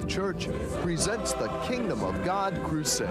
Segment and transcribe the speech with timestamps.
[0.00, 0.48] Faith Church
[0.82, 3.08] presents the Kingdom of God Crusade.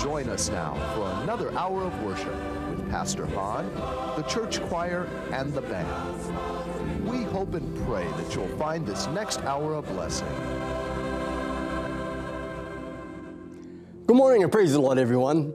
[0.00, 2.34] Join us now for another hour of worship
[2.70, 3.70] with Pastor Hahn,
[4.16, 7.08] the church choir, and the band.
[7.08, 10.28] We hope and pray that you'll find this next hour a blessing.
[14.06, 15.54] Good morning and praise the Lord, everyone.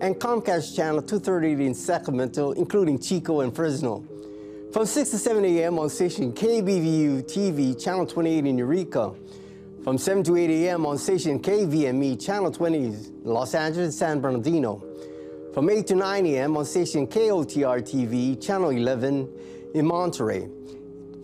[0.00, 4.04] and Comcast Channel 238 in Sacramento, including Chico and Fresno.
[4.72, 5.78] From 6 to 7 a.m.
[5.78, 9.12] on station KBVU TV, Channel 28 in Eureka.
[9.84, 10.86] From 7 to 8 a.m.
[10.86, 14.82] on station KVME, Channel 20 in Los Angeles, San Bernardino.
[15.52, 16.56] From 8 to 9 a.m.
[16.56, 19.28] on station KOTR TV, Channel 11
[19.74, 20.48] in Monterey.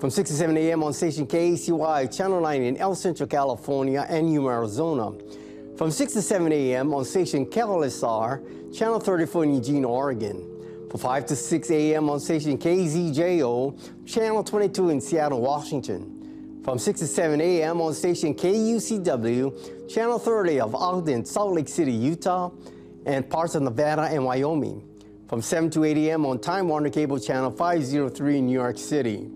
[0.01, 0.83] From 6 to 7 a.m.
[0.83, 5.13] on station KECY, Channel 9 in El Centro, California, and Yuma, Arizona.
[5.77, 6.93] From 6 to 7 a.m.
[6.95, 10.89] on station KLSR, Channel 34 in Eugene, Oregon.
[10.91, 12.11] From 5 to 6 a.m.
[12.11, 16.61] on station KZJO, Channel 22 in Seattle, Washington.
[16.63, 17.81] From 6 to 7 a.m.
[17.81, 22.51] on station KUCW, Channel 30 of Ogden, Salt Lake City, Utah,
[23.07, 24.87] and parts of Nevada and Wyoming.
[25.27, 26.27] From 7 to 8 a.m.
[26.27, 29.27] on Time Warner Cable Channel 503 in New York City.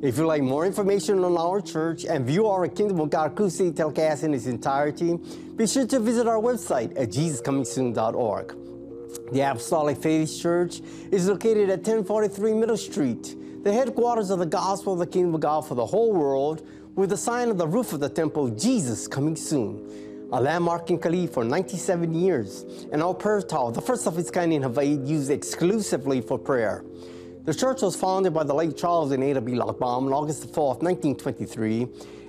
[0.00, 3.76] If you'd like more information on our church and view our Kingdom of God Crusade
[3.76, 5.18] telecast in its entirety,
[5.56, 8.65] be sure to visit our website at jesuscomingsoon.org.
[9.32, 14.92] The Apostolic Faith Church is located at 1043 Middle Street, the headquarters of the gospel
[14.92, 17.92] of the Kingdom of God for the whole world, with the sign on the roof
[17.92, 20.28] of the temple, Jesus Coming Soon.
[20.32, 24.30] A landmark in Kalihi for 97 years, and our prayer tower, the first of its
[24.30, 26.84] kind in Hawaii, used exclusively for prayer.
[27.44, 29.52] The church was founded by the late Charles and Ada B.
[29.52, 31.86] Lockbaum on August 4, 1923,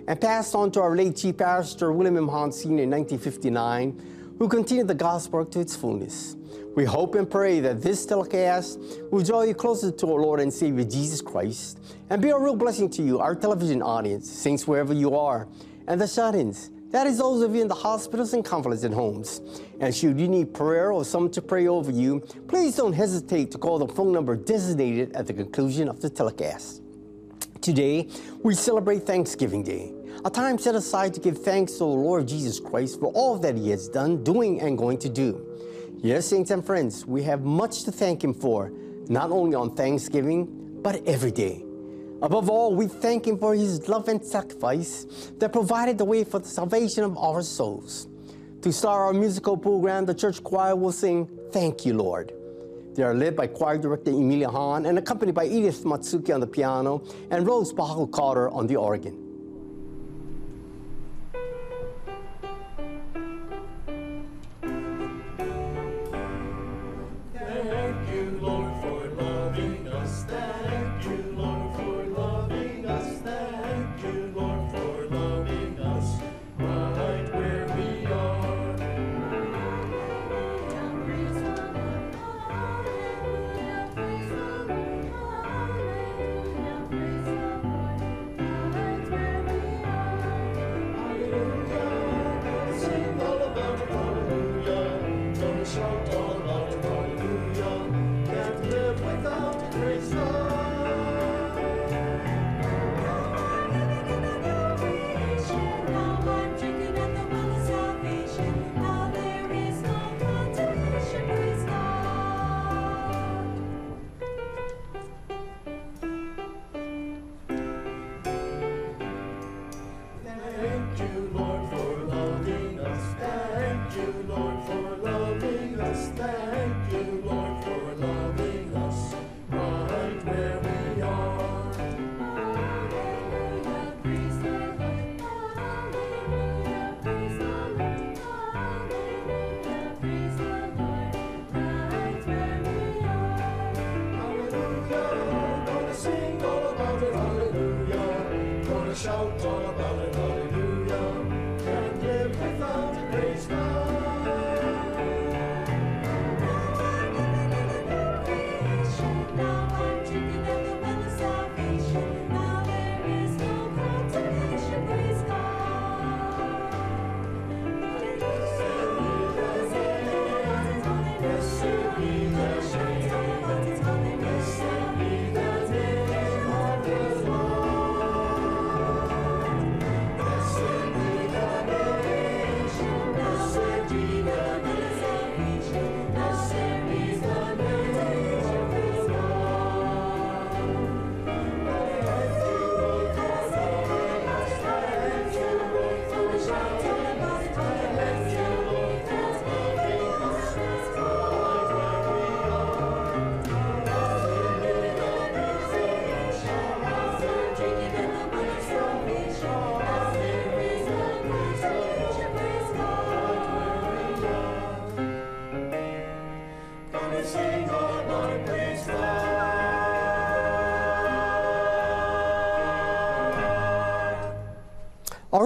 [0.08, 2.28] and passed on to our late Chief Pastor William M.
[2.28, 2.84] Hahn Sr.
[2.84, 6.36] in 1959, who continued the gospel work to its fullness.
[6.78, 8.78] We hope and pray that this telecast
[9.10, 11.80] will draw you closer to our Lord and Savior Jesus Christ
[12.12, 15.48] and be a real blessing to you, our television audience, saints wherever you are,
[15.88, 16.70] and the shut-ins.
[16.92, 19.42] That is those of you in the hospitals and convalescent homes.
[19.80, 23.58] And should you need prayer or someone to pray over you, please don't hesitate to
[23.58, 26.84] call the phone number designated at the conclusion of the telecast.
[27.60, 28.08] Today,
[28.44, 32.60] we celebrate Thanksgiving Day, a time set aside to give thanks to the Lord Jesus
[32.60, 35.47] Christ for all that He has done, doing, and going to do.
[36.02, 38.72] Yes, saints and friends, we have much to thank Him for,
[39.09, 41.63] not only on Thanksgiving, but every day.
[42.22, 46.38] Above all, we thank Him for His love and sacrifice that provided the way for
[46.38, 48.07] the salvation of our souls.
[48.62, 52.31] To start our musical program, the church choir will sing Thank You, Lord.
[52.94, 56.47] They are led by choir director Emilia Hahn and accompanied by Edith Matsuki on the
[56.47, 59.27] piano and Rose Pahako Carter on the organ.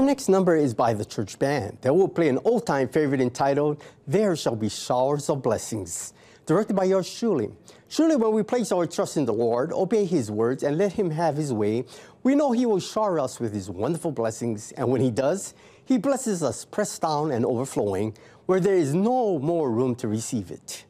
[0.01, 1.77] Our next number is by the church band.
[1.81, 6.13] They will play an old time favorite entitled There Shall Be Showers of Blessings,
[6.47, 7.51] directed by yours truly.
[7.87, 11.11] Surely, when we place our trust in the Lord, obey His words, and let Him
[11.11, 11.85] have His way,
[12.23, 14.71] we know He will shower us with His wonderful blessings.
[14.71, 15.53] And when He does,
[15.85, 18.17] He blesses us pressed down and overflowing,
[18.47, 20.83] where there is no more room to receive it.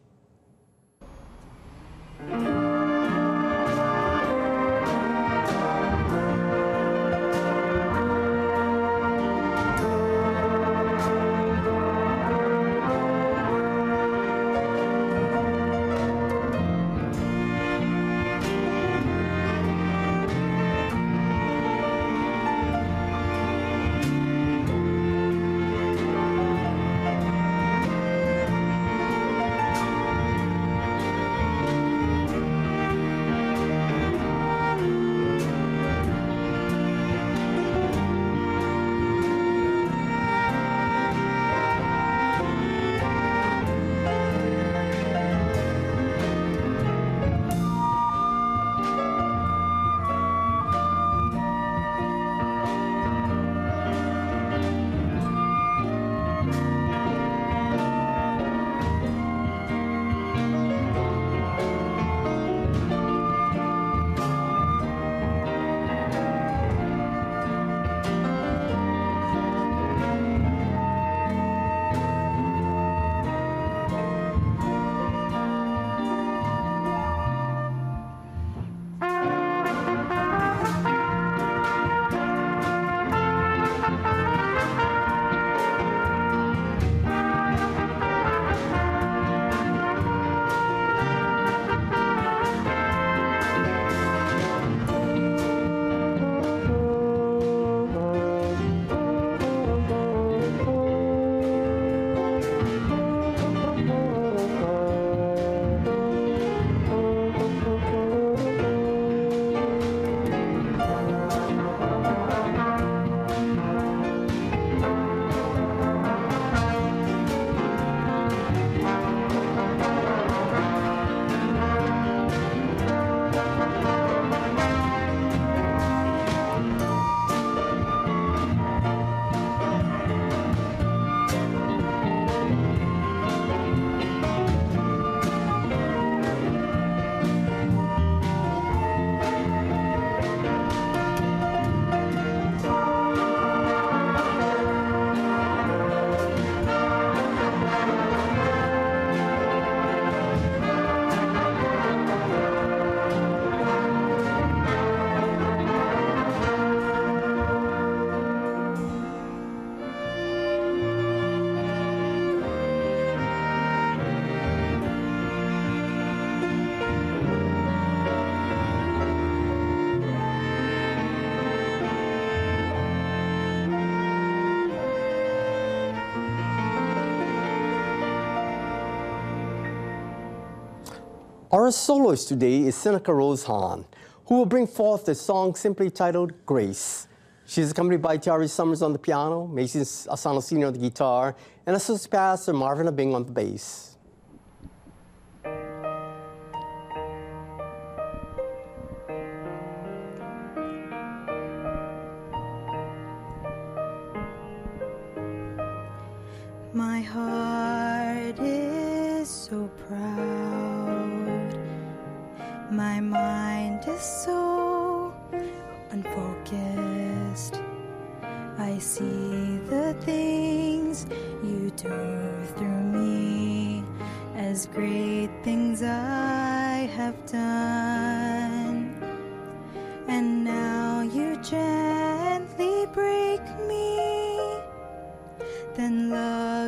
[181.71, 183.85] Our soloist today is Seneca Rose Hahn,
[184.25, 187.07] who will bring forth the song simply titled Grace.
[187.45, 189.79] She is accompanied by Tiari Summers on the piano, Mason
[190.11, 190.67] Asano Sr.
[190.67, 191.33] on the guitar,
[191.65, 193.90] and Associate Pastor Marvin Abing on the bass.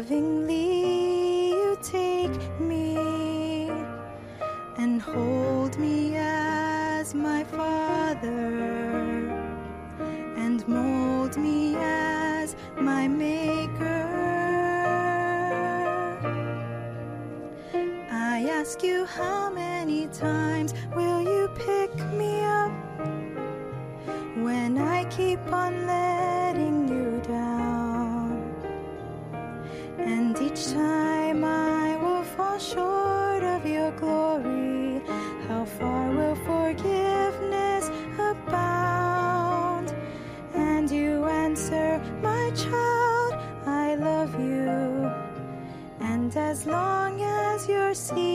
[0.03, 0.42] Lovingly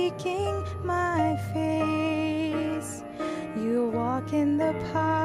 [0.08, 3.02] seeking my face.
[3.56, 5.17] You walk in the path.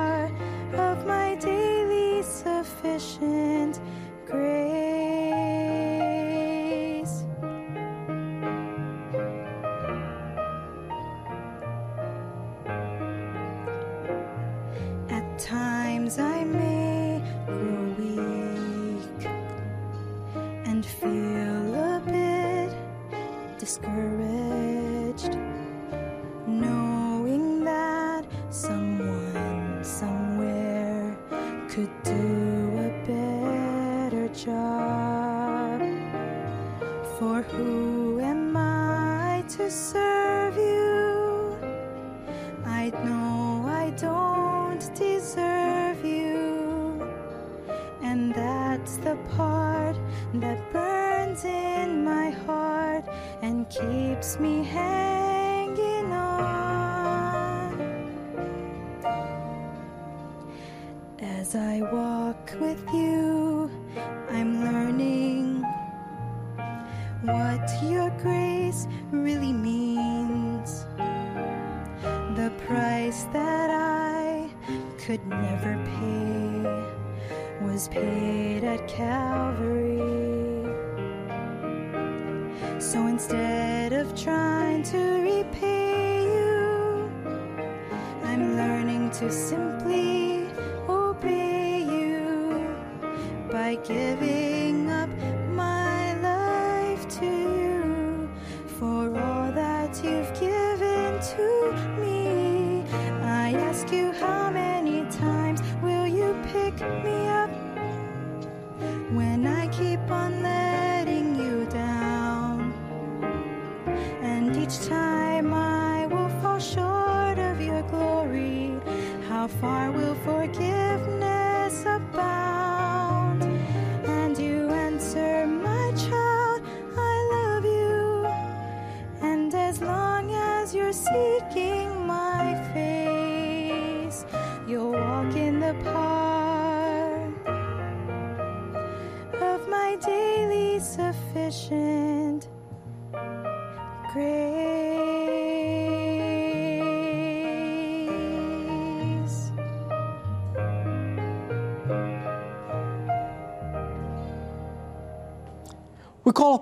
[48.84, 49.96] that's the part
[50.34, 53.06] that burns in my heart
[53.42, 55.43] and keeps me hanging.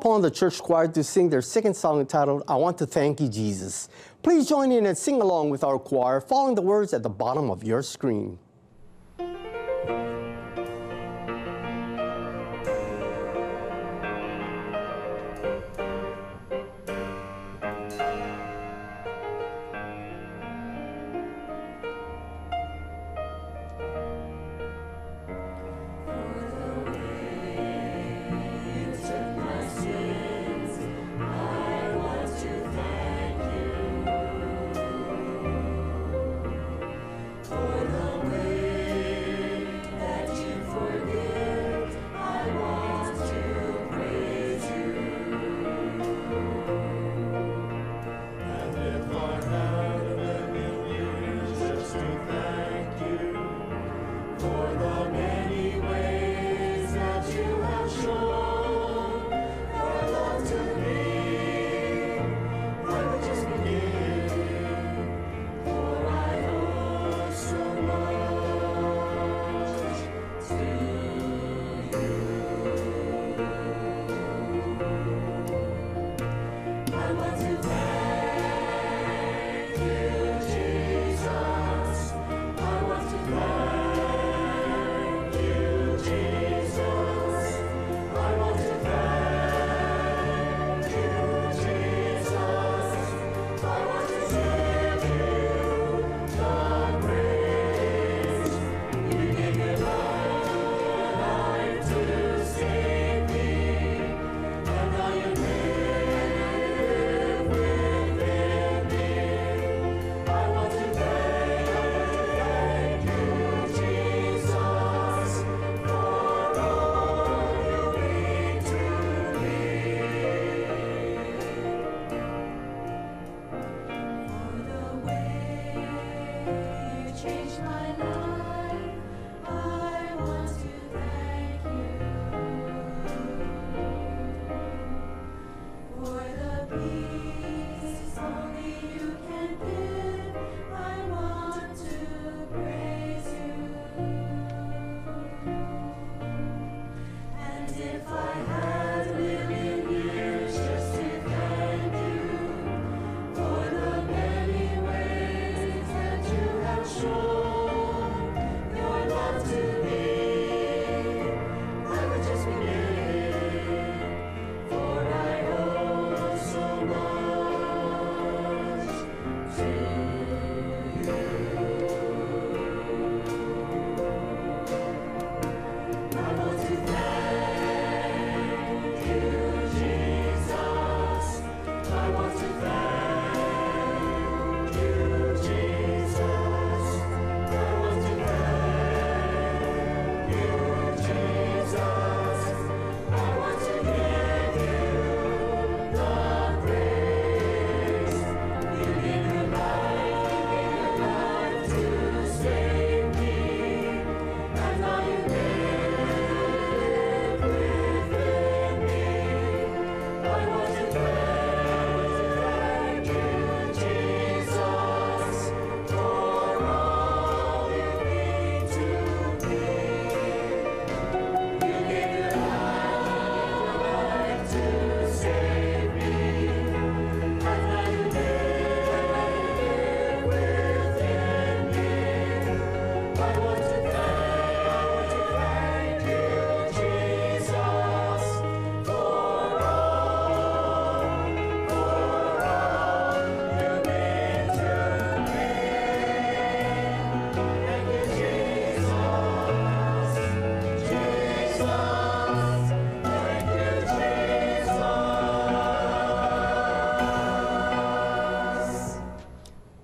[0.02, 3.30] upon the church choir to sing their second song entitled, I Want to Thank You,
[3.30, 3.88] Jesus.
[4.24, 7.52] Please join in and sing along with our choir, following the words at the bottom
[7.52, 8.40] of your screen.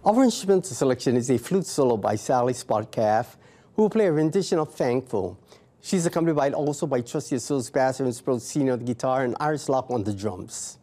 [0.07, 3.35] Our instrumental selection is a flute solo by Sally Spotcalf,
[3.75, 5.37] who will play a rendition of Thankful.
[5.81, 9.35] She's accompanied by also by Trusty Associate Pastor and Sprout Senior on the guitar and
[9.37, 10.77] Iris Locke on the drums.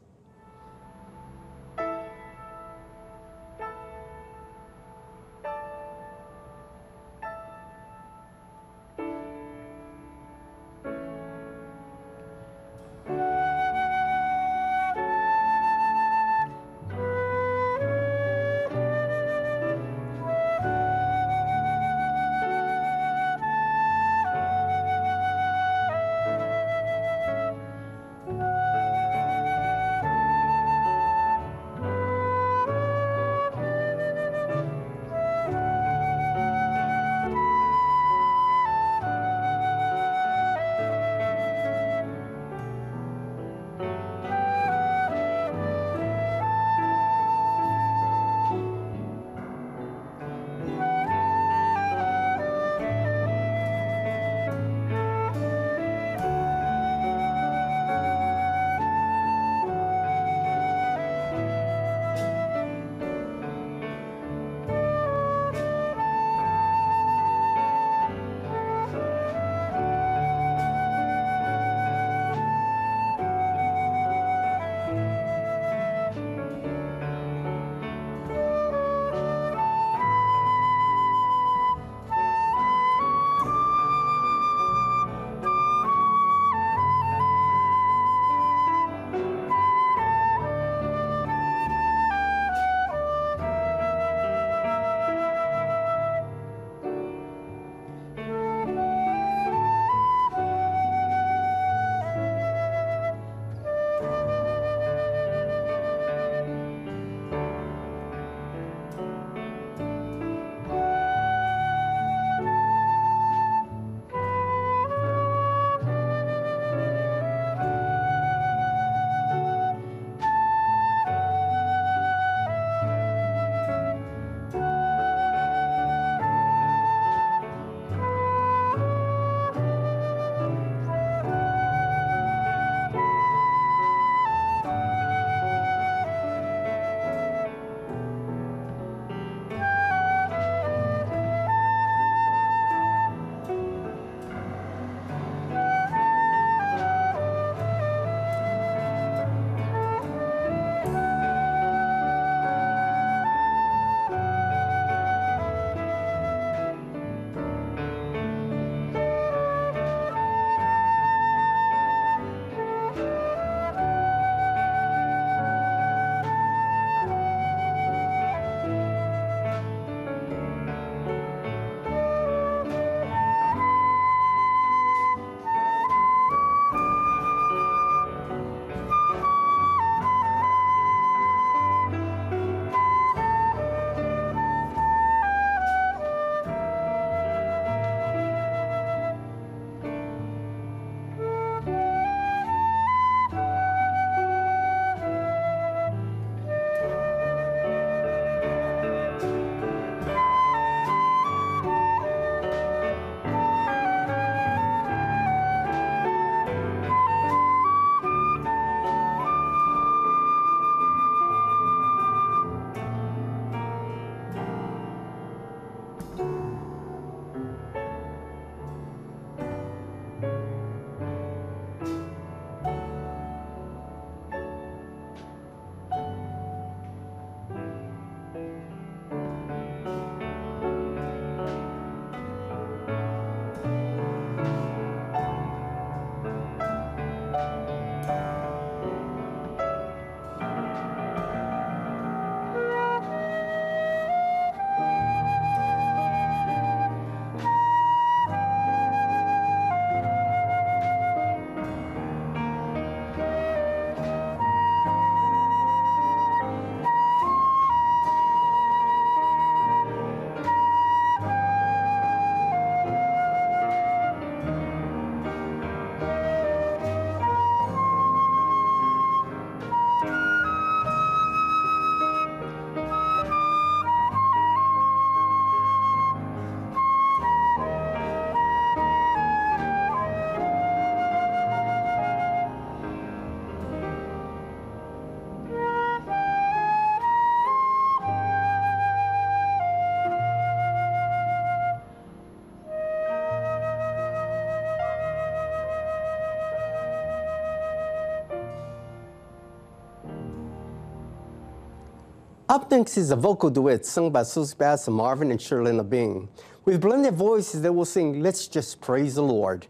[302.55, 306.29] Up next is a vocal duet sung by Susie Bass and Marvin and Shirley Bing.
[306.65, 309.67] With blended voices, they will sing Let's Just Praise the Lord.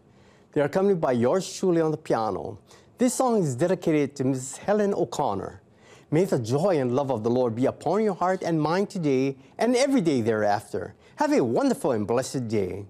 [0.51, 2.59] They are accompanied by yours truly on the piano.
[2.99, 4.57] This song is dedicated to Mrs.
[4.57, 5.63] Helen O'Connor.
[6.11, 9.35] May the joy and love of the Lord be upon your heart and mind today
[9.57, 10.93] and every day thereafter.
[11.15, 12.85] Have a wonderful and blessed day.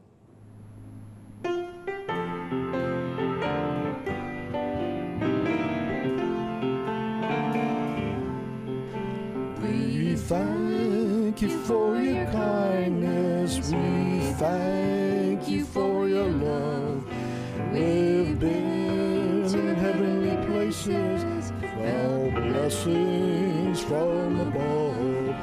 [22.85, 25.35] From above.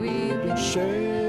[0.00, 1.27] We've been sharing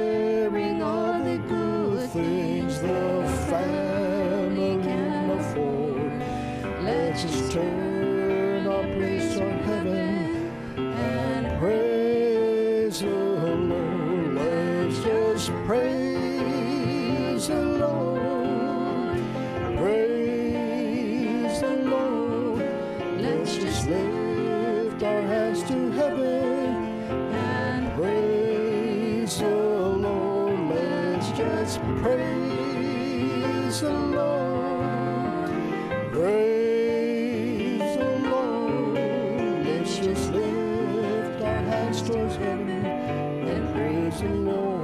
[42.10, 44.80] towards heaven and praise the Lord.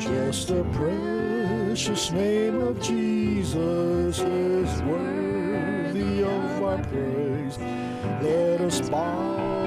[0.00, 7.58] Just the precious name of Jesus is worthy of our praise.
[8.22, 9.63] Let us bow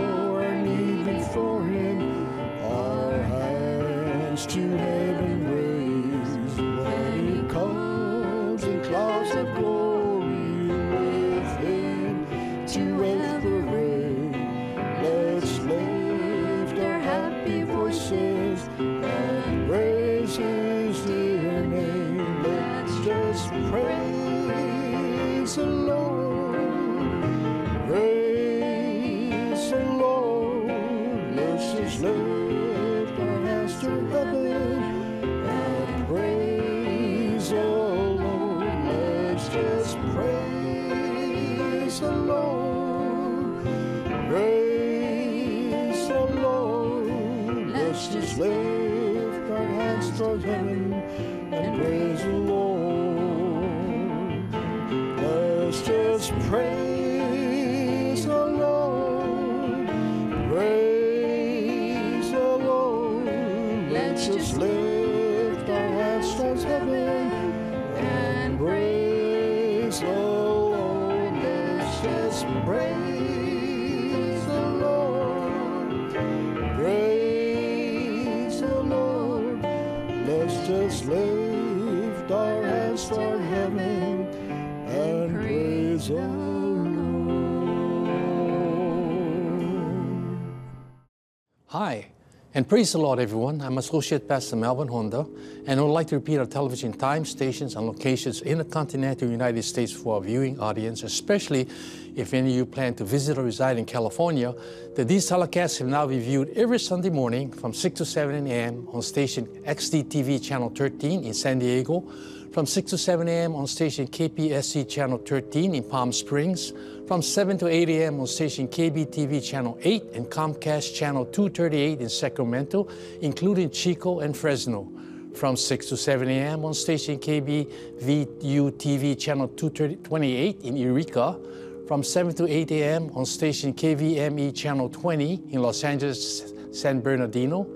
[92.53, 93.62] and praise the Lord, everyone.
[93.62, 95.27] I'm Associate Pastor Melvin Honda,
[95.67, 99.29] and I would like to repeat our television time, stations, and locations in the continental
[99.29, 101.67] United States for our viewing audience, especially
[102.15, 104.55] if any of you plan to visit or reside in California,
[104.95, 108.88] that these telecasts have now been viewed every Sunday morning from 6 to 7 a.m.
[108.91, 112.10] on station XDTV Channel 13 in San Diego,
[112.58, 113.56] from 6 to 7 a.m.
[113.56, 116.74] on station KPSC Channel 13 in Palm Springs,
[117.08, 118.20] from 7 to 8 a.m.
[118.20, 122.88] on station KBTV Channel 8 and Comcast Channel 238 in Sacramento,
[123.22, 124.91] including Chico and Fresno.
[125.36, 126.65] From 6 to 7 a.m.
[126.65, 131.39] on station KBVU TV Channel 228 in Eureka,
[131.88, 133.12] from 7 to 8 a.m.
[133.13, 137.67] on station KVME Channel 20 in Los Angeles, San Bernardino,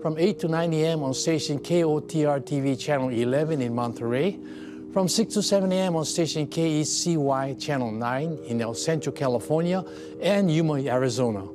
[0.00, 1.02] from 8 to 9 a.m.
[1.02, 4.38] on station KOTR TV Channel 11 in Monterey,
[4.92, 5.96] from 6 to 7 a.m.
[5.96, 9.84] on station KECY Channel 9 in El Centro, California,
[10.22, 11.46] and Yuma, Arizona.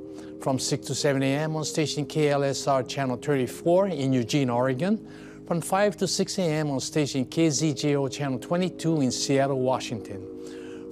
[0.41, 1.55] From 6 to 7 a.m.
[1.55, 5.07] on station KLSR Channel 34 in Eugene, Oregon.
[5.47, 6.69] From 5 to 6 a.m.
[6.69, 10.32] on station KZJO Channel 22 in Seattle, Washington.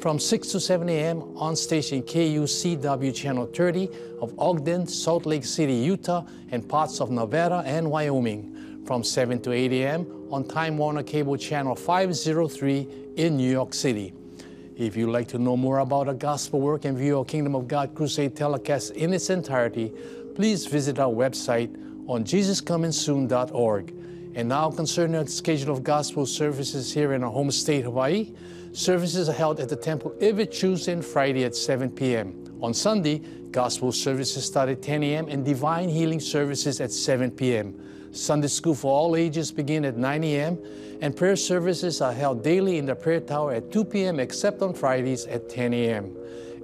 [0.02, 1.22] From 6 to 7 a.m.
[1.38, 3.88] on station KUCW Channel 30
[4.20, 8.82] of Ogden, Salt Lake City, Utah, and parts of Nevada and Wyoming.
[8.84, 10.28] From 7 to 8 a.m.
[10.32, 12.88] on Time Warner Cable Channel 503
[13.18, 14.12] in New York City.
[14.76, 17.68] If you'd like to know more about our gospel work and view our Kingdom of
[17.68, 19.94] God Crusade telecast in its entirety,
[20.34, 21.70] please visit our website
[22.10, 23.94] on jesuscomingsoon.org.
[24.34, 28.34] And now, concerning the schedule of gospel services here in our home state, Hawaii,
[28.74, 32.58] services are held at the temple every Tuesday and Friday at 7 p.m.
[32.62, 35.28] On Sunday, Gospel services start at 10 a.m.
[35.28, 37.78] and divine healing services at 7 p.m.
[38.14, 40.58] Sunday school for all ages begin at 9 a.m.
[41.02, 44.20] and prayer services are held daily in the prayer tower at 2 p.m.
[44.22, 46.16] except on Fridays at 10 a.m.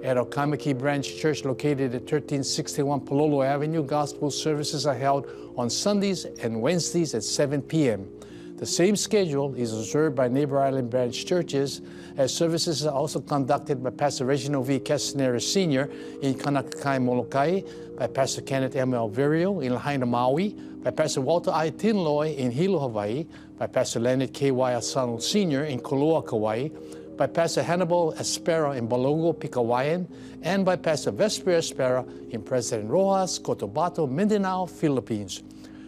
[0.02, 6.24] At our Branch Church located at 1361 Palolo Avenue, gospel services are held on Sundays
[6.24, 8.08] and Wednesdays at 7 p.m.
[8.58, 11.80] The same schedule is observed by Neighbor Island Branch churches,
[12.16, 14.80] as services are also conducted by Pastor Reginald V.
[14.80, 15.88] Castanera Sr.
[16.22, 17.60] in Kaunakakai, Molokai,
[17.96, 18.90] by Pastor Kenneth M.
[18.90, 21.70] Alverio in Lahaina, Maui, by Pastor Walter I.
[21.70, 23.26] Tinloy in Hilo, Hawaii,
[23.58, 24.50] by Pastor Leonard K.
[24.50, 24.74] Y.
[24.74, 25.62] Asano Sr.
[25.62, 26.68] in Koloa, Kauai,
[27.16, 30.04] by Pastor Hannibal Espera in Balongo, Pigcawayan,
[30.42, 35.44] and by Pastor Vesper Espera in President Roxas, Cotabato, Mindanao, Philippines.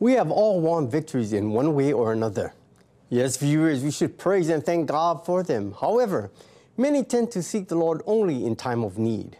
[0.00, 2.54] We have all won victories in one way or another.
[3.10, 5.74] Yes, viewers, we should praise and thank God for them.
[5.78, 6.30] However,
[6.78, 9.36] many tend to seek the Lord only in time of need.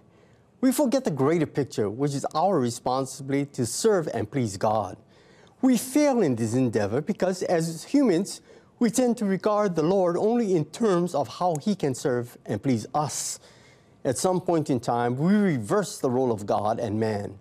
[0.61, 4.99] We forget the greater picture, which is our responsibility to serve and please God.
[5.62, 8.42] We fail in this endeavor because, as humans,
[8.79, 12.62] we tend to regard the Lord only in terms of how He can serve and
[12.62, 13.40] please us.
[14.05, 17.38] At some point in time, we reverse the role of God and man.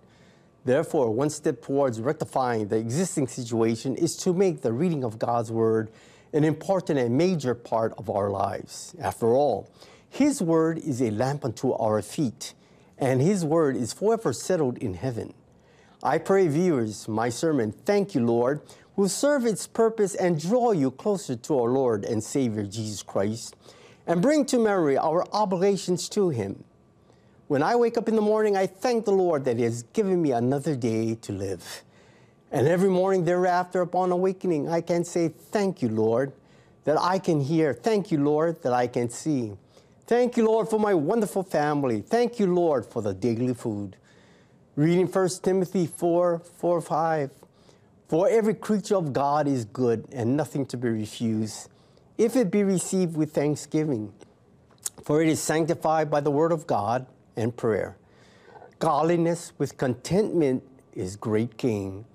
[0.69, 5.51] Therefore, one step towards rectifying the existing situation is to make the reading of God's
[5.51, 5.89] Word
[6.31, 8.95] an important and major part of our lives.
[9.01, 9.67] After all,
[10.11, 12.53] His Word is a lamp unto our feet,
[12.99, 15.33] and His Word is forever settled in heaven.
[16.03, 18.61] I pray, viewers, my sermon, Thank You, Lord,
[18.95, 23.55] will serve its purpose and draw you closer to our Lord and Savior Jesus Christ,
[24.05, 26.63] and bring to memory our obligations to Him.
[27.49, 30.21] When I wake up in the morning, I thank the Lord that He has given
[30.21, 31.83] me another day to live.
[32.51, 36.31] And every morning thereafter, upon awakening, I can say, Thank you, Lord,
[36.83, 37.73] that I can hear.
[37.73, 39.53] Thank you, Lord, that I can see.
[40.05, 42.01] Thank you, Lord, for my wonderful family.
[42.01, 43.95] Thank you, Lord, for the daily food.
[44.75, 47.31] Reading 1 Timothy 4 4 5.
[48.09, 51.67] For every creature of God is good and nothing to be refused,
[52.15, 54.13] if it be received with thanksgiving.
[55.03, 57.07] For it is sanctified by the word of God
[57.39, 57.97] and prayer.
[58.79, 62.05] Godliness with contentment is great gain.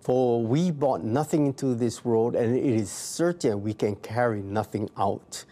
[0.00, 4.88] For we brought nothing into this world, and it is certain we can carry nothing
[4.96, 5.44] out.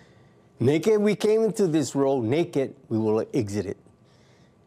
[0.60, 3.76] Naked we came into this world, naked we will exit it.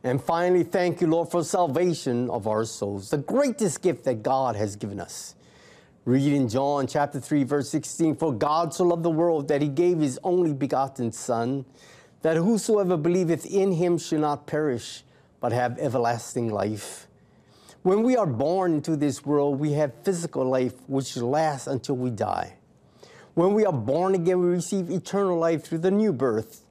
[0.04, 4.56] And finally, thank you, Lord, for salvation of our souls, the greatest gift that God
[4.56, 5.36] has given us.
[6.06, 9.68] Read in John chapter 3, verse 16 For God so loved the world that he
[9.68, 11.66] gave his only begotten Son,
[12.22, 15.04] that whosoever believeth in him should not perish,
[15.40, 17.08] but have everlasting life.
[17.82, 22.10] When we are born into this world, we have physical life which lasts until we
[22.10, 22.58] die.
[23.36, 26.66] When we are born again, we receive eternal life through the new birth.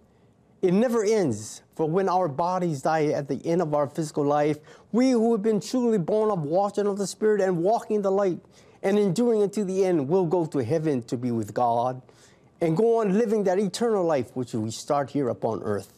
[0.61, 4.59] It never ends, for when our bodies die at the end of our physical life,
[4.93, 8.03] we who have been truly born of water and of the Spirit and walking in
[8.03, 8.41] the light
[8.83, 12.03] and enduring unto the end will go to heaven to be with God
[12.61, 15.93] and go on living that eternal life which we start here upon earth.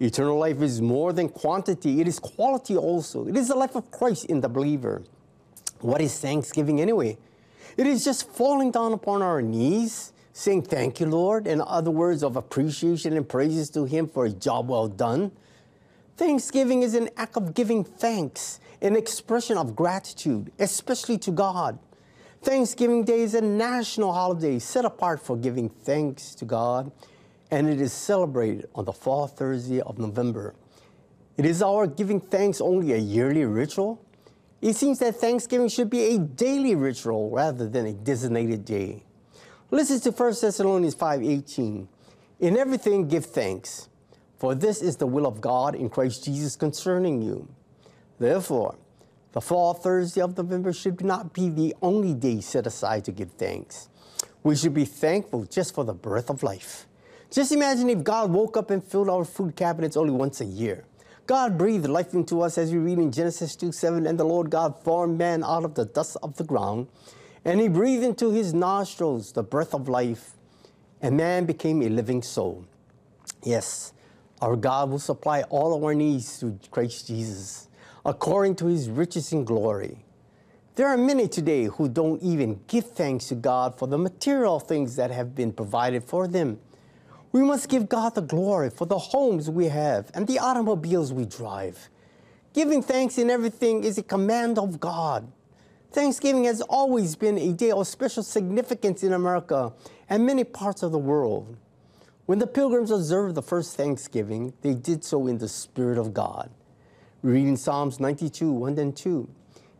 [0.00, 3.26] Eternal life is more than quantity, it is quality also.
[3.26, 5.02] It is the life of Christ in the believer.
[5.80, 7.18] What is thanksgiving anyway?
[7.76, 12.22] It is just falling down upon our knees, saying, Thank you, Lord, and other words
[12.22, 15.32] of appreciation and praises to Him for a job well done.
[16.16, 21.78] Thanksgiving is an act of giving thanks, an expression of gratitude, especially to God.
[22.42, 26.90] Thanksgiving Day is a national holiday set apart for giving thanks to God,
[27.52, 30.56] and it is celebrated on the fourth Thursday of November.
[31.36, 34.04] It is our giving thanks only a yearly ritual?
[34.60, 39.04] It seems that Thanksgiving should be a daily ritual rather than a designated day.
[39.70, 41.86] Listen to 1 Thessalonians 5:18.
[42.40, 43.88] In everything give thanks,
[44.36, 47.46] for this is the will of God in Christ Jesus concerning you.
[48.18, 48.74] Therefore,
[49.32, 53.32] the fall Thursday of November should not be the only day set aside to give
[53.32, 53.88] thanks.
[54.42, 56.86] We should be thankful just for the breath of life.
[57.30, 60.84] Just imagine if God woke up and filled our food cabinets only once a year.
[61.26, 64.50] God breathed life into us as we read in Genesis 2 7, and the Lord
[64.50, 66.88] God formed man out of the dust of the ground,
[67.44, 70.32] and he breathed into his nostrils the breath of life,
[71.00, 72.66] and man became a living soul.
[73.44, 73.92] Yes,
[74.42, 77.68] our God will supply all our needs through Christ Jesus.
[78.04, 80.04] According to his riches in glory.
[80.74, 84.96] There are many today who don't even give thanks to God for the material things
[84.96, 86.58] that have been provided for them.
[87.30, 91.26] We must give God the glory for the homes we have and the automobiles we
[91.26, 91.90] drive.
[92.54, 95.30] Giving thanks in everything is a command of God.
[95.92, 99.72] Thanksgiving has always been a day of special significance in America
[100.08, 101.56] and many parts of the world.
[102.26, 106.50] When the pilgrims observed the first Thanksgiving, they did so in the Spirit of God.
[107.22, 109.28] We read in Psalms 92, 1 and 2.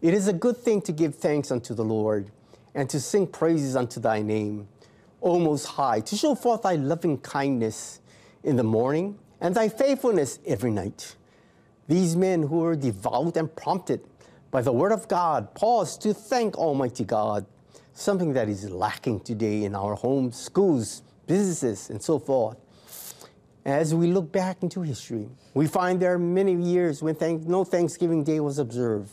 [0.00, 2.30] It is a good thing to give thanks unto the Lord
[2.72, 4.68] and to sing praises unto thy name,
[5.20, 7.98] O Most High, to show forth thy loving kindness
[8.44, 11.16] in the morning and thy faithfulness every night.
[11.88, 14.04] These men who were devout and prompted
[14.52, 17.44] by the word of God pause to thank Almighty God,
[17.92, 22.56] something that is lacking today in our homes, schools, businesses, and so forth.
[23.64, 27.62] As we look back into history, we find there are many years when thank- no
[27.62, 29.10] Thanksgiving Day was observed.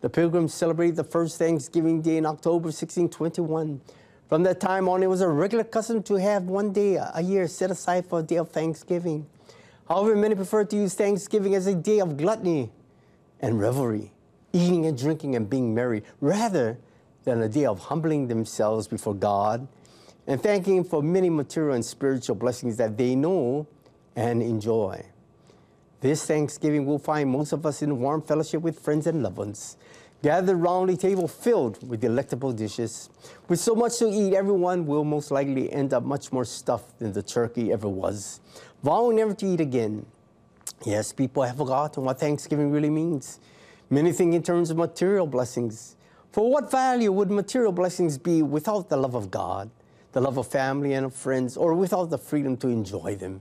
[0.00, 3.80] The Pilgrims celebrated the first Thanksgiving Day in October 1621.
[4.28, 7.46] From that time on, it was a regular custom to have one day a year
[7.46, 9.26] set aside for a day of Thanksgiving.
[9.88, 12.72] However, many prefer to use Thanksgiving as a day of gluttony
[13.40, 14.12] and revelry,
[14.52, 16.78] eating and drinking and being merry, rather
[17.22, 19.68] than a day of humbling themselves before God
[20.26, 23.66] and thanking Him for many material and spiritual blessings that they know
[24.16, 25.04] and enjoy.
[26.00, 29.76] This Thanksgiving, we'll find most of us in warm fellowship with friends and loved ones,
[30.22, 33.10] gathered round a table filled with delectable dishes.
[33.48, 37.12] With so much to eat, everyone will most likely end up much more stuffed than
[37.12, 38.40] the turkey ever was,
[38.82, 40.06] vowing never to eat again.
[40.84, 43.40] Yes, people have forgotten what Thanksgiving really means.
[43.88, 45.96] Many think in terms of material blessings.
[46.32, 49.70] For what value would material blessings be without the love of God,
[50.12, 53.40] the love of family and of friends, or without the freedom to enjoy them?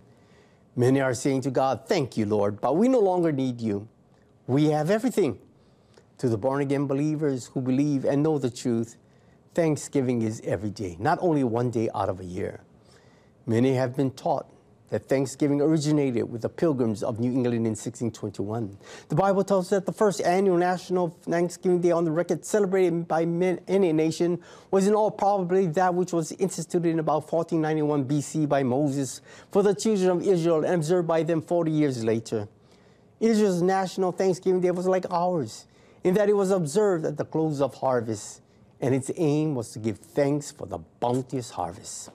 [0.76, 3.88] Many are saying to God, Thank you, Lord, but we no longer need you.
[4.48, 5.40] We have everything.
[6.20, 8.98] To the born again believers who believe and know the truth,
[9.54, 12.62] Thanksgiving is every day, not only one day out of a year.
[13.46, 14.50] Many have been taught
[14.90, 18.78] that Thanksgiving originated with the Pilgrims of New England in 1621.
[19.10, 23.08] The Bible tells us that the first annual National Thanksgiving Day on the record celebrated
[23.08, 28.06] by men- any nation was in all probability that which was instituted in about 1491
[28.06, 29.22] BC by Moses
[29.52, 32.48] for the children of Israel and observed by them 40 years later.
[33.20, 35.66] Israel's National Thanksgiving Day was like ours
[36.04, 38.42] in that it was observed at the close of harvest,
[38.80, 42.12] and its aim was to give thanks for the bounteous harvest.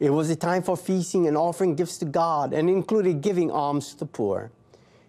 [0.00, 3.92] It was a time for feasting and offering gifts to God and included giving alms
[3.92, 4.50] to the poor.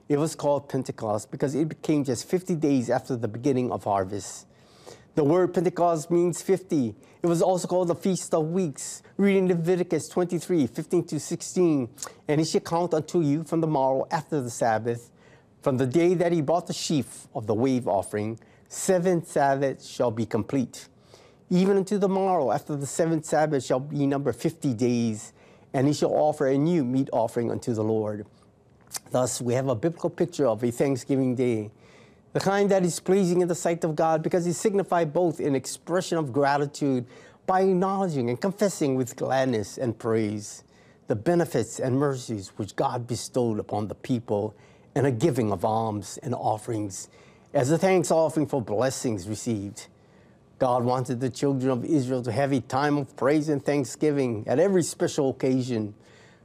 [0.09, 4.47] It was called Pentecost because it became just 50 days after the beginning of harvest.
[5.15, 6.95] The word Pentecost means 50.
[7.21, 9.03] It was also called the Feast of Weeks.
[9.17, 11.89] Reading Leviticus 23, 15 to 16.
[12.27, 15.11] And he shall count unto you from the morrow after the Sabbath,
[15.63, 20.11] from the day that he brought the sheaf of the wave offering, seven Sabbaths shall
[20.11, 20.89] be complete.
[21.53, 25.33] Even unto the morrow after the seventh Sabbath shall be number 50 days,
[25.71, 28.25] and he shall offer a new meat offering unto the Lord.
[29.11, 31.69] Thus, we have a biblical picture of a Thanksgiving day,
[32.31, 35.53] the kind that is pleasing in the sight of God because it signifies both an
[35.53, 37.05] expression of gratitude
[37.45, 40.63] by acknowledging and confessing with gladness and praise
[41.07, 44.55] the benefits and mercies which God bestowed upon the people
[44.95, 47.09] and a giving of alms and offerings
[47.53, 49.85] as a thanks offering for blessings received.
[50.64, 54.59] God wanted the children of Israel to have a time of praise and thanksgiving at
[54.59, 55.93] every special occasion.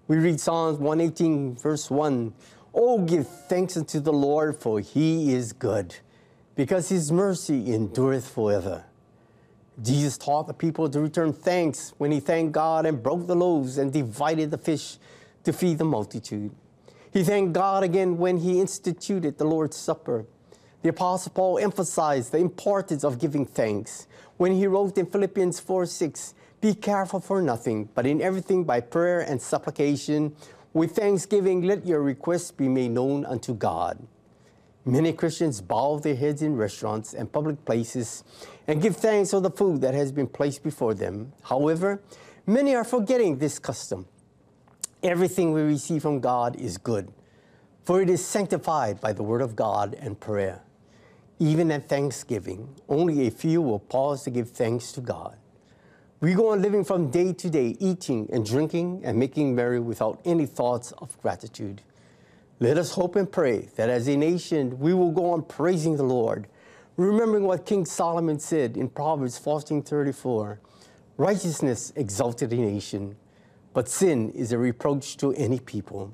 [0.09, 2.35] We read Psalms 118, verse 1
[2.75, 5.95] Oh, give thanks unto the Lord, for he is good,
[6.57, 8.87] because his mercy endureth forever.
[9.81, 13.79] Jesus taught the people to return thanks when he thanked God and broke the loaves
[13.79, 14.99] and divided the fish
[15.45, 16.51] to feed the multitude.
[17.12, 20.27] He thanked God again when he instituted the Lord's Supper.
[20.83, 24.07] The Apostle Paul emphasized the importance of giving thanks
[24.39, 28.80] when he wrote in Philippians 4 6, Be careful for nothing, but in everything by
[28.80, 30.34] prayer and supplication,
[30.72, 33.99] with thanksgiving, let your requests be made known unto God.
[34.84, 38.22] Many Christians bow their heads in restaurants and public places
[38.66, 41.32] and give thanks for the food that has been placed before them.
[41.43, 42.01] However,
[42.47, 44.07] many are forgetting this custom.
[45.03, 47.12] Everything we receive from God is good,
[47.84, 50.62] for it is sanctified by the Word of God and prayer.
[51.41, 55.36] Even at Thanksgiving, only a few will pause to give thanks to God.
[56.20, 60.20] We go on living from day to day, eating and drinking and making merry without
[60.24, 61.80] any thoughts of gratitude.
[62.59, 66.03] Let us hope and pray that as a nation we will go on praising the
[66.03, 66.49] Lord,
[66.97, 70.59] remembering what King Solomon said in Proverbs 14:34,
[71.18, 73.14] righteousness exalted a nation,
[73.72, 76.12] but sin is a reproach to any people.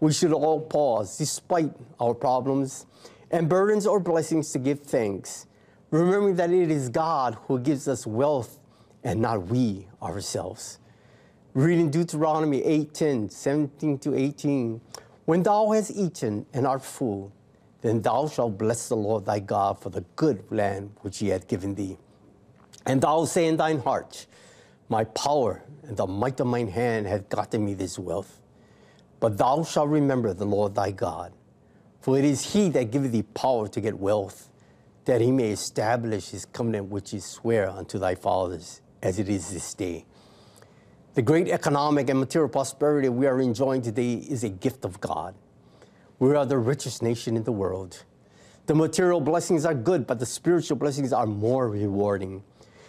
[0.00, 2.86] We should all pause despite our problems
[3.30, 5.46] and burdens or blessings to give thanks,
[5.90, 8.58] remembering that it is God who gives us wealth
[9.04, 10.78] and not we ourselves.
[11.54, 14.80] Reading Deuteronomy 8:10, 17 to 18.
[15.24, 17.32] When thou hast eaten and art full,
[17.80, 21.46] then thou shalt bless the Lord thy God for the good land which he hath
[21.46, 21.98] given thee.
[22.86, 24.26] And thou say in thine heart,
[24.88, 28.40] My power and the might of mine hand hath gotten me this wealth.
[29.20, 31.32] But thou shalt remember the Lord thy God,
[32.00, 34.50] for it is he that giveth thee power to get wealth,
[35.04, 39.52] that he may establish his covenant which he sware unto thy fathers, as it is
[39.52, 40.04] this day.
[41.14, 45.34] The great economic and material prosperity we are enjoying today is a gift of God.
[46.20, 48.04] We are the richest nation in the world.
[48.66, 52.42] The material blessings are good, but the spiritual blessings are more rewarding.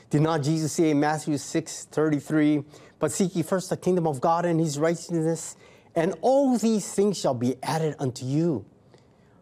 [0.09, 2.63] Did not Jesus say in Matthew 6 33,
[2.99, 5.55] But seek ye first the kingdom of God and his righteousness,
[5.95, 8.65] and all these things shall be added unto you?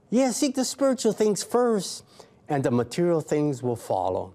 [0.09, 2.05] Yes, seek the spiritual things first,
[2.47, 4.33] and the material things will follow.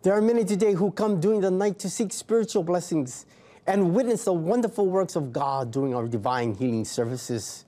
[0.00, 3.26] There are many today who come during the night to seek spiritual blessings
[3.66, 7.66] and witness the wonderful works of God during our divine healing services.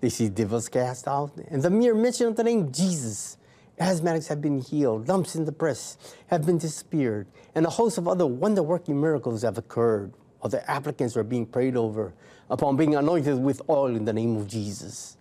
[0.00, 3.36] They see devils cast out, and the mere mention of the name Jesus,
[3.80, 8.08] asthmatics have been healed, lumps in the breast have been disappeared, and a host of
[8.08, 10.12] other wonder working miracles have occurred,
[10.50, 12.12] the applicants are being prayed over
[12.50, 15.16] upon being anointed with oil in the name of Jesus.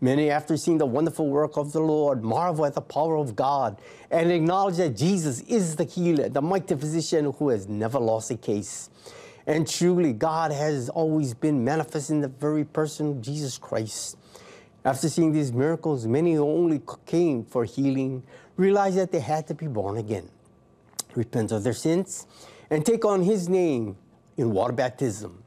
[0.00, 3.80] Many, after seeing the wonderful work of the Lord, marvel at the power of God
[4.10, 8.36] and acknowledge that Jesus is the healer, the mighty physician who has never lost a
[8.36, 8.90] case.
[9.46, 14.16] And truly, God has always been manifest in the very person of Jesus Christ.
[14.84, 18.22] After seeing these miracles, many who only came for healing
[18.56, 20.28] realized that they had to be born again,
[21.14, 22.26] repent of their sins,
[22.70, 23.96] and take on His name
[24.36, 25.42] in water baptism.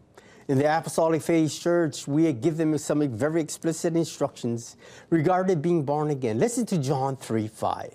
[0.51, 4.75] In the Apostolic Faith Church, we give them some very explicit instructions
[5.09, 6.39] regarding being born again.
[6.39, 7.93] Listen to John 3 5.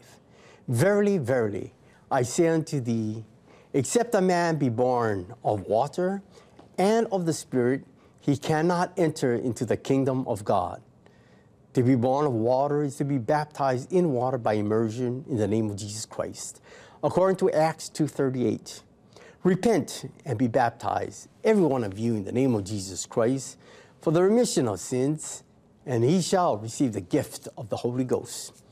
[0.66, 1.74] Verily, verily,
[2.10, 3.26] I say unto thee,
[3.74, 6.22] except a man be born of water
[6.78, 7.84] and of the Spirit,
[8.20, 10.80] he cannot enter into the kingdom of God.
[11.74, 15.46] To be born of water is to be baptized in water by immersion in the
[15.46, 16.62] name of Jesus Christ.
[17.04, 18.80] According to Acts 2:38.
[19.46, 23.56] Repent and be baptized, every one of you, in the name of Jesus Christ,
[24.00, 25.44] for the remission of sins,
[25.86, 28.64] and he shall receive the gift of the Holy Ghost.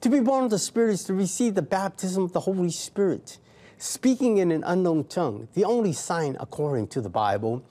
[0.00, 3.38] To be born of the Spirit is to receive the baptism of the Holy Spirit,
[3.78, 7.62] speaking in an unknown tongue, the only sign according to the Bible,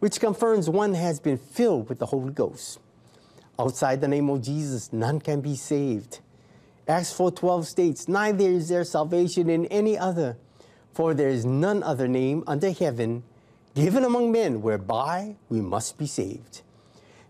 [0.00, 2.78] which confirms one has been filled with the Holy Ghost.
[3.58, 6.20] Outside the name of Jesus, none can be saved.
[6.86, 10.36] Acts 4:12 states, "Neither is there salvation in any other,
[10.96, 13.22] for there is none other name under heaven
[13.74, 16.62] given among men whereby we must be saved."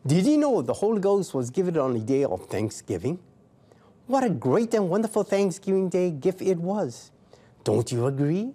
[0.06, 3.18] Did you know the Holy Ghost was given on the day of Thanksgiving?
[4.06, 7.10] What a great and wonderful Thanksgiving Day gift it was.
[7.64, 8.54] Don't you agree?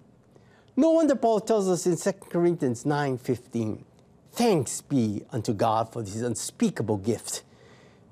[0.74, 3.84] No wonder Paul tells us in 2 Corinthians 9:15,
[4.32, 7.42] "Thanks be unto God for this unspeakable gift."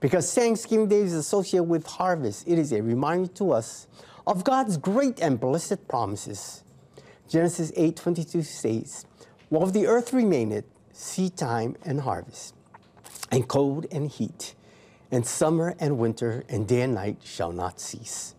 [0.00, 3.86] Because Thanksgiving Day is associated with harvest, it is a reminder to us
[4.26, 6.62] of God's great and blessed promises.
[7.30, 9.04] Genesis 8:22 states,
[9.50, 12.54] "While the earth remaineth, seed time and harvest,
[13.30, 14.56] and cold and heat,
[15.12, 18.34] and summer and winter, and day and night shall not cease."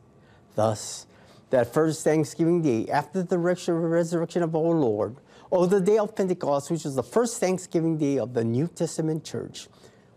[0.55, 1.05] Thus,
[1.51, 5.15] that first Thanksgiving Day after the resurrection of our Lord,
[5.49, 9.23] or the day of Pentecost, which was the first Thanksgiving Day of the New Testament
[9.23, 9.69] church,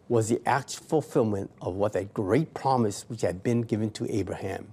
[0.08, 4.66] was the actual fulfillment of what that great promise which had been given to Abraham.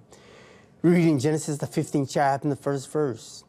[0.81, 3.43] Reading Genesis, the 15th chapter, the first verse.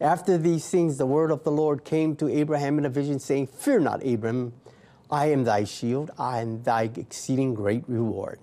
[0.00, 3.48] After these things, the word of the Lord came to Abraham in a vision, saying,
[3.48, 4.52] Fear not, Abram,
[5.10, 8.38] I am thy shield, I am thy exceeding great reward.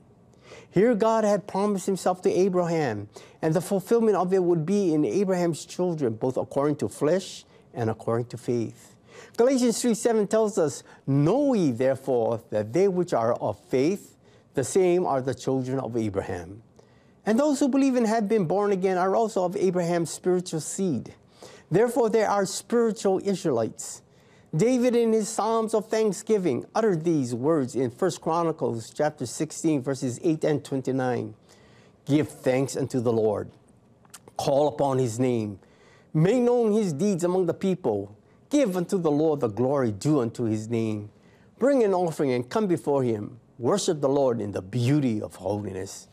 [0.70, 3.08] Here, God had promised himself to Abraham,
[3.42, 7.90] and the fulfillment of it would be in Abraham's children, both according to flesh and
[7.90, 8.96] according to faith.
[9.38, 14.18] Galatians 3 7 tells us, Know ye therefore that they which are of faith,
[14.56, 16.62] the same are the children of Abraham.
[17.26, 21.14] And those who believe and have been born again are also of Abraham's spiritual seed.
[21.70, 24.02] Therefore, they are spiritual Israelites.
[24.56, 30.20] David in his Psalms of thanksgiving uttered these words in 1 Chronicles chapter 16 verses
[30.24, 31.34] 8 and 29.
[32.06, 33.50] Give thanks unto the Lord.
[34.38, 35.60] Call upon his name.
[36.14, 38.16] Make known his deeds among the people.
[38.50, 41.10] Give unto the Lord the glory due unto his name.
[41.60, 43.40] Bring an offering and come before him.
[43.58, 46.08] Worship the Lord in the beauty of holiness.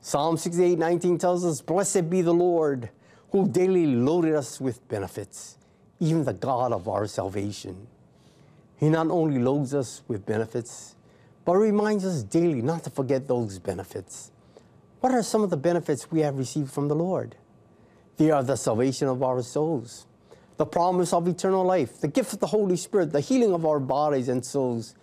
[0.00, 2.90] Psalm 68 19 tells us, Blessed be the Lord,
[3.34, 5.58] who daily loaded us with benefits,
[5.98, 7.88] even the God of our salvation.
[8.76, 10.94] He not only loads us with benefits,
[11.44, 14.30] but reminds us daily not to forget those benefits.
[15.00, 17.34] What are some of the benefits we have received from the Lord?
[18.18, 20.06] They are the salvation of our souls,
[20.56, 23.80] the promise of eternal life, the gift of the Holy Spirit, the healing of our
[23.80, 24.94] bodies and souls,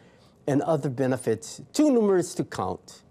[0.47, 3.01] and other benefits too numerous to count.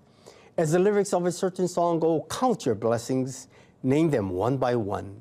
[0.57, 3.49] As the lyrics of a certain song go, count your blessings,
[3.83, 5.20] name them one by one.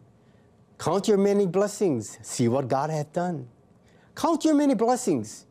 [0.78, 3.48] Count your many blessings, see what God hath done.
[4.16, 5.46] Count your many blessings,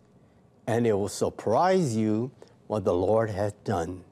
[0.66, 2.30] and it will surprise you
[2.66, 4.04] what the Lord hath done.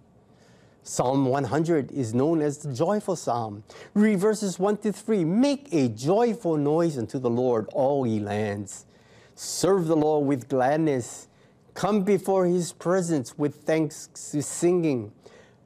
[0.83, 3.65] Psalm 100 is known as the joyful psalm.
[3.95, 5.25] Read verses 1 to 3.
[5.25, 8.87] Make a joyful noise unto the Lord, all ye lands.
[9.35, 11.27] Serve the Lord with gladness.
[11.75, 15.13] Come before his presence with thanks singing.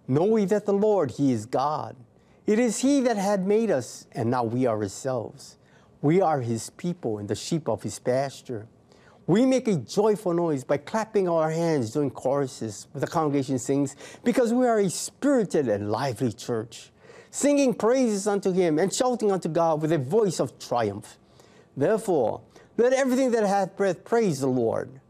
[0.08, 1.96] Know ye that the Lord, he is God.
[2.50, 5.56] It is he that had made us, and not we ourselves.
[6.02, 8.66] We are his people and the sheep of his pasture.
[9.28, 13.94] We make a joyful noise by clapping our hands during choruses when the congregation sings
[14.24, 16.90] because we are a spirited and lively church,
[17.30, 21.18] singing praises unto him and shouting unto God with a voice of triumph.
[21.76, 22.40] Therefore,
[22.76, 25.00] let everything that hath breath praise the Lord.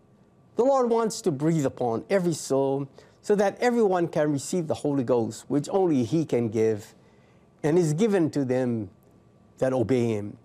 [0.56, 2.86] The Lord wants to breathe upon every soul
[3.22, 6.94] so that everyone can receive the Holy Ghost, which only he can give,
[7.62, 8.90] and is given to them
[9.58, 10.36] that obey him.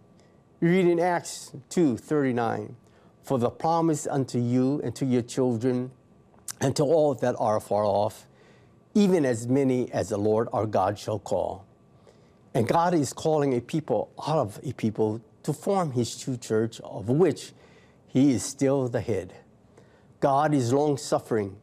[0.60, 2.76] Read in Acts 2 39.
[3.24, 5.92] For the promise unto you and to your children
[6.62, 8.28] and to all that are far off,
[8.94, 11.66] even as many as the Lord our God shall call.
[12.54, 16.80] And God is calling a people out of a people to form his true church,
[16.82, 17.54] of which
[18.08, 19.34] he is still the head.
[20.20, 21.58] God is long suffering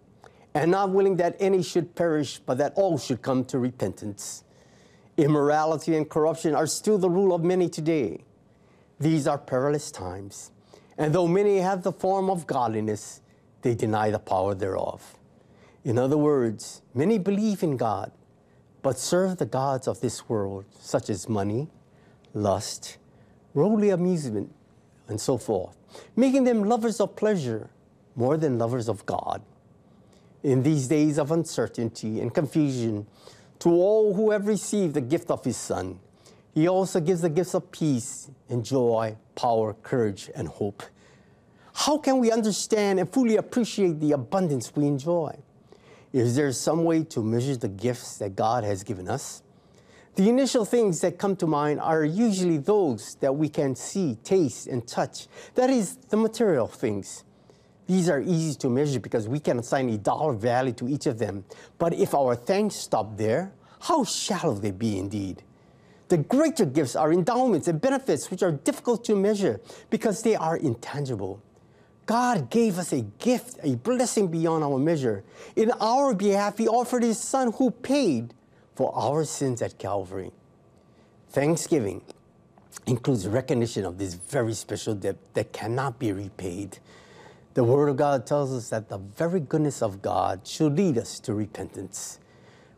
[0.55, 4.45] and not willing that any should perish, but that all should come to repentance.
[5.17, 8.25] Immorality and corruption are still the rule of many today.
[8.99, 10.51] These are perilous times.
[10.97, 13.21] And though many have the form of godliness,
[13.63, 15.17] they deny the power thereof.
[15.85, 18.13] In other words, many believe in God,
[18.83, 21.69] but serve the gods of this world, such as money,
[22.35, 22.99] lust,
[23.55, 24.53] worldly amusement,
[25.09, 25.77] and so forth,
[26.17, 27.71] making them lovers of pleasure
[28.17, 29.43] more than lovers of God.
[30.43, 33.07] In these days of uncertainty and confusion,
[33.63, 36.01] to all who have received the gift of His Son,
[36.53, 40.83] He also gives the gifts of peace and joy, power, courage, and hope.
[41.73, 45.39] How can we understand and fully appreciate the abundance we enjoy?
[46.13, 49.45] Is there some way to measure the gifts that God has given us?
[50.17, 54.67] The initial things that come to mind are usually those that we can see, taste,
[54.67, 55.29] and touch.
[55.55, 57.23] That is, the material things.
[57.87, 61.19] These are easy to measure because we can assign a dollar value to each of
[61.19, 61.45] them.
[61.79, 65.43] But if our thanks stop there, how shallow they be indeed.
[66.09, 69.61] The greater gifts are endowments and benefits which are difficult to measure
[69.91, 71.43] because they are intangible.
[72.07, 75.25] God gave us a gift, a blessing beyond our measure.
[75.57, 78.35] In our behalf, He offered His Son who paid
[78.75, 80.33] for our sins at Calvary.
[81.31, 82.03] Thanksgiving
[82.87, 86.79] includes recognition of this very special debt that cannot be repaid.
[87.55, 91.21] The Word of God tells us that the very goodness of God should lead us
[91.21, 92.19] to repentance.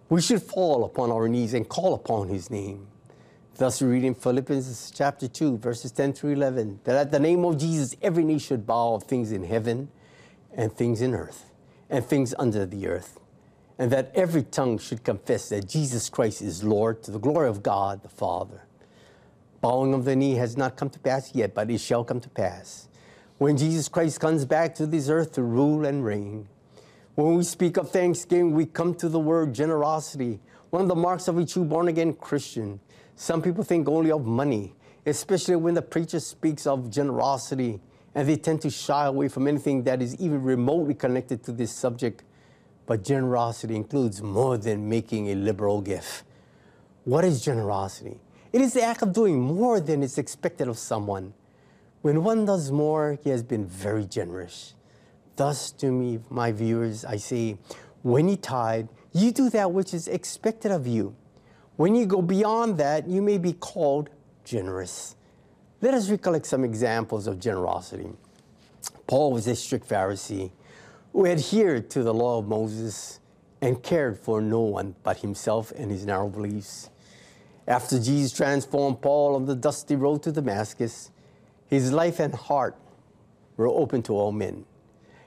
[0.08, 2.88] We should fall upon our knees and call upon His name.
[3.54, 7.44] Thus, we read in Philippians chapter 2, verses 10 through 11, that at the name
[7.44, 9.90] of Jesus, every knee should bow of things in heaven
[10.52, 11.44] and things in earth
[11.88, 13.20] and things under the earth,
[13.78, 17.62] and that every tongue should confess that Jesus Christ is Lord to the glory of
[17.62, 18.62] God the Father.
[19.60, 22.28] Bowing of the knee has not come to pass yet, but it shall come to
[22.28, 22.88] pass
[23.44, 26.48] when Jesus Christ comes back to this earth to rule and reign.
[27.14, 30.40] When we speak of thanksgiving, we come to the word generosity,
[30.70, 32.80] one of the marks of a true born again Christian.
[33.16, 34.74] Some people think only of money,
[35.04, 37.82] especially when the preacher speaks of generosity,
[38.14, 41.70] and they tend to shy away from anything that is even remotely connected to this
[41.70, 42.24] subject.
[42.86, 46.24] But generosity includes more than making a liberal gift.
[47.04, 48.16] What is generosity?
[48.54, 51.34] It is the act of doing more than is expected of someone.
[52.04, 54.74] When one does more, he has been very generous.
[55.36, 57.56] Thus, to me, my viewers, I say,
[58.02, 61.16] when you tithe, you do that which is expected of you.
[61.76, 64.10] When you go beyond that, you may be called
[64.44, 65.16] generous.
[65.80, 68.10] Let us recollect some examples of generosity.
[69.06, 70.50] Paul was a strict Pharisee
[71.14, 73.18] who adhered to the law of Moses
[73.62, 76.90] and cared for no one but himself and his narrow beliefs.
[77.66, 81.10] After Jesus transformed Paul on the dusty road to Damascus,
[81.74, 82.76] his life and heart
[83.56, 84.64] were open to all men.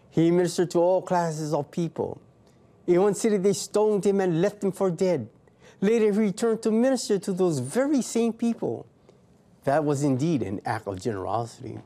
[0.10, 2.20] He ministered to all classes of people.
[2.88, 5.30] In one city, they stoned him and left him for dead.
[5.82, 8.88] Later, he returned to minister to those very same people.
[9.66, 11.78] That was indeed an act of generosity.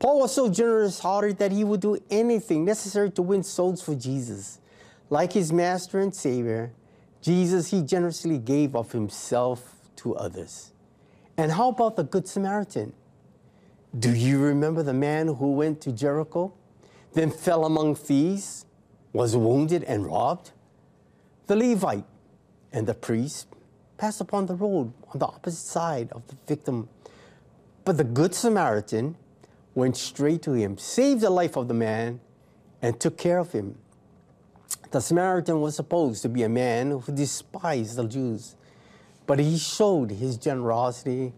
[0.00, 3.94] Paul was so generous hearted that he would do anything necessary to win souls for
[3.94, 4.58] Jesus.
[5.10, 6.72] Like his master and Savior,
[7.20, 10.72] Jesus, he generously gave of himself to others.
[11.36, 12.94] And how about the Good Samaritan?
[13.98, 16.54] Do you remember the man who went to Jericho,
[17.12, 18.64] then fell among thieves,
[19.12, 20.52] was wounded and robbed?
[21.46, 22.06] The Levite
[22.72, 23.48] and the priest
[23.98, 26.88] passed upon the road on the opposite side of the victim.
[27.84, 29.14] But the Good Samaritan
[29.74, 32.20] went straight to him, saved the life of the man,
[32.80, 33.76] and took care of him.
[34.90, 38.56] The Samaritan was supposed to be a man who despised the Jews,
[39.26, 41.34] but he showed his generosity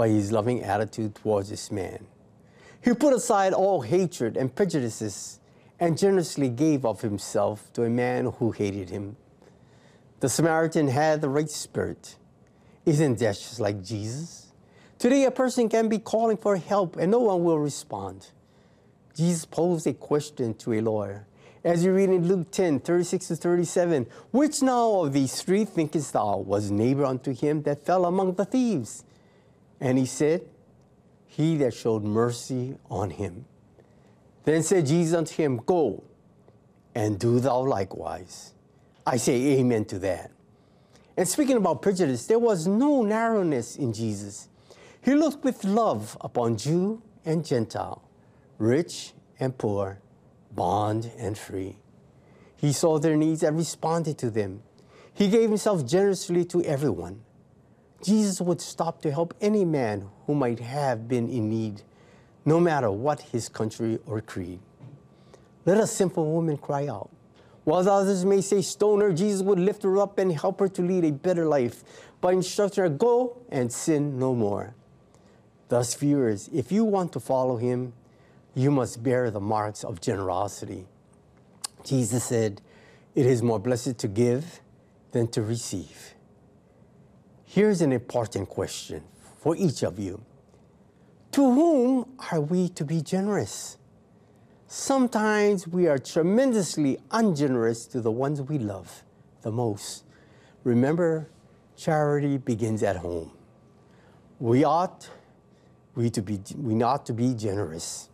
[0.00, 2.06] by his loving attitude towards this man.
[2.82, 5.40] He put aside all hatred and prejudices
[5.78, 9.16] and generously gave of himself to a man who hated him.
[10.20, 12.16] The Samaritan had the right spirit.
[12.86, 14.46] Isn't that just like Jesus?
[14.98, 18.28] Today, a person can be calling for help and no one will respond.
[19.14, 21.26] Jesus posed a question to a lawyer.
[21.62, 26.14] As you read in Luke 10, 36 to 37, which now of these three thinkest
[26.14, 29.04] thou was neighbor unto him that fell among the thieves?
[29.80, 30.42] And he said,
[31.26, 33.46] He that showed mercy on him.
[34.44, 36.04] Then said Jesus unto him, Go
[36.94, 38.52] and do thou likewise.
[39.06, 40.30] I say amen to that.
[41.16, 44.48] And speaking about prejudice, there was no narrowness in Jesus.
[45.02, 48.02] He looked with love upon Jew and Gentile,
[48.58, 50.00] rich and poor,
[50.52, 51.76] bond and free.
[52.56, 54.62] He saw their needs and responded to them.
[55.14, 57.22] He gave himself generously to everyone.
[58.02, 61.82] Jesus would stop to help any man who might have been in need,
[62.44, 64.60] no matter what his country or creed.
[65.66, 67.10] Let a simple woman cry out.
[67.64, 70.82] While others may say stone her, Jesus would lift her up and help her to
[70.82, 71.84] lead a better life
[72.20, 74.74] by instructing her, go and sin no more.
[75.68, 77.92] Thus, viewers, if you want to follow him,
[78.54, 80.86] you must bear the marks of generosity.
[81.84, 82.60] Jesus said,
[83.14, 84.60] It is more blessed to give
[85.12, 86.14] than to receive.
[87.52, 89.02] Here's an important question
[89.40, 90.22] for each of you
[91.32, 93.76] To whom are we to be generous?
[94.68, 99.02] Sometimes we are tremendously ungenerous to the ones we love
[99.42, 100.04] the most.
[100.62, 101.28] Remember,
[101.76, 103.32] charity begins at home.
[104.38, 105.08] We ought
[105.96, 108.10] we to be we ought to be generous.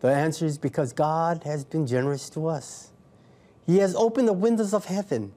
[0.00, 2.92] The answer is because God has been generous to us.
[3.64, 5.32] He has opened the windows of heaven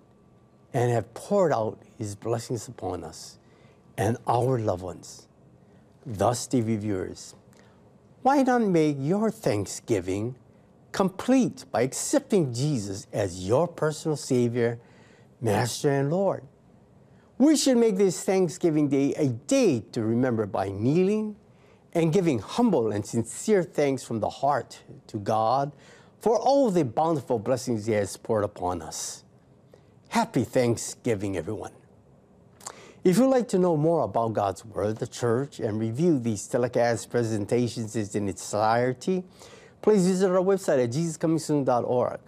[0.76, 3.40] and have poured out his blessings upon us
[3.98, 5.26] and our loved ones.
[6.06, 7.34] Thus, TV viewers,
[8.24, 10.36] why not make your Thanksgiving
[10.92, 14.78] complete by accepting Jesus as your personal Savior,
[15.40, 16.44] Master, and Lord?
[17.38, 21.38] We should make this Thanksgiving Day a day to remember by kneeling
[21.94, 25.72] and giving humble and sincere thanks from the heart to God
[26.20, 29.25] for all the bountiful blessings He has poured upon us.
[30.10, 31.72] Happy Thanksgiving, everyone.
[33.04, 37.10] If you'd like to know more about God's Word, the church, and review these telecast
[37.12, 39.24] presentations in its entirety,
[39.82, 42.20] please visit our website at jesuscomingsoon.org.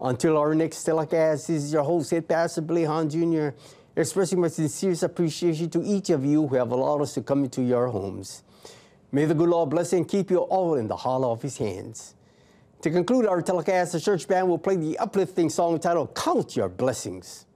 [0.00, 3.50] Until our next telecast, this is your host, Head Pastor Billy Hahn Jr.,
[3.96, 7.62] expressing my sincerest appreciation to each of you who have allowed us to come into
[7.62, 8.42] your homes.
[9.12, 12.14] May the good Lord bless and keep you all in the hollow of his hands.
[12.84, 16.68] To conclude our telecast, the church band will play the uplifting song titled Count Your
[16.68, 17.46] Blessings.